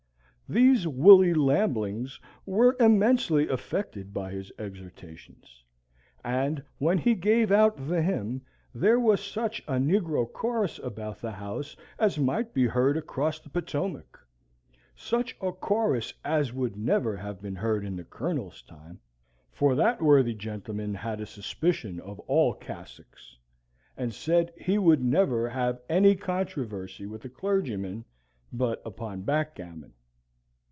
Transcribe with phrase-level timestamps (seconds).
[0.65, 5.63] These woolly lamblings were immensely affected by his exhortations,
[6.25, 8.41] and, when he gave out the hymn,
[8.75, 13.49] there was such a negro chorus about the house as might be heard across the
[13.49, 14.19] Potomac
[14.93, 18.99] such a chorus as would never have been heard in the Colonel's time
[19.53, 23.37] for that worthy gentleman had a suspicion of all cassocks,
[23.95, 28.03] and said he would never have any controversy with a clergyman
[28.51, 29.93] but upon backgammon.